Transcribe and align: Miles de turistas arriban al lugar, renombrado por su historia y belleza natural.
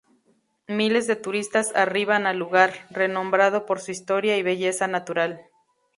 Miles 0.67 1.05
de 1.05 1.15
turistas 1.15 1.75
arriban 1.75 2.25
al 2.25 2.39
lugar, 2.39 2.73
renombrado 2.89 3.67
por 3.67 3.79
su 3.79 3.91
historia 3.91 4.35
y 4.35 4.41
belleza 4.41 4.87
natural. 4.87 5.43